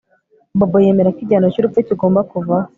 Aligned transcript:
Bobo 0.57 0.77
yemera 0.85 1.13
ko 1.15 1.19
igihano 1.21 1.47
cyurupfu 1.53 1.79
kigomba 1.87 2.19
kuvaho 2.31 2.67